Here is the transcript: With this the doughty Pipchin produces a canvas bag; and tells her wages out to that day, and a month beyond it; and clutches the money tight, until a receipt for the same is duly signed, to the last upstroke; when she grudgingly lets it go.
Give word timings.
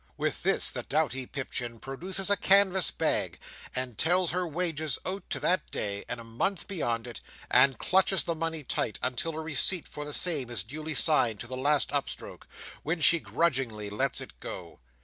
With 0.17 0.41
this 0.41 0.71
the 0.71 0.81
doughty 0.81 1.27
Pipchin 1.27 1.79
produces 1.79 2.31
a 2.31 2.35
canvas 2.35 2.89
bag; 2.89 3.37
and 3.75 3.99
tells 3.99 4.31
her 4.31 4.47
wages 4.47 4.97
out 5.05 5.29
to 5.29 5.39
that 5.41 5.69
day, 5.69 6.05
and 6.09 6.19
a 6.19 6.23
month 6.23 6.67
beyond 6.67 7.05
it; 7.05 7.19
and 7.51 7.77
clutches 7.77 8.23
the 8.23 8.33
money 8.33 8.63
tight, 8.63 8.97
until 9.03 9.35
a 9.35 9.41
receipt 9.41 9.87
for 9.87 10.03
the 10.03 10.11
same 10.11 10.49
is 10.49 10.63
duly 10.63 10.95
signed, 10.95 11.39
to 11.41 11.45
the 11.47 11.55
last 11.55 11.91
upstroke; 11.91 12.47
when 12.81 12.99
she 12.99 13.19
grudgingly 13.19 13.91
lets 13.91 14.21
it 14.21 14.33
go. 14.39 14.79